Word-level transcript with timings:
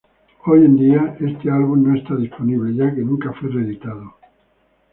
Hoy 0.45 0.67
día, 0.67 1.15
este 1.19 1.51
álbum 1.51 1.83
no 1.83 1.95
está 1.95 2.15
disponible 2.15 2.73
ya 2.75 2.91
que 2.91 3.01
nunca 3.01 3.31
fue 3.33 3.49
reeditado. 3.51 4.15